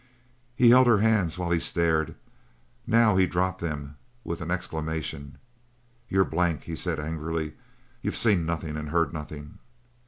[0.55, 2.15] He had held her hands while he stared.
[2.87, 5.37] Now he dropped them with an exclamation.
[6.09, 7.53] "You're blank," he said angrily.
[8.01, 9.59] "You've seen nothing and heard nothing."